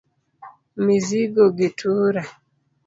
Mizigo 0.85 1.43
gi 1.57 1.67
tura 1.77 2.23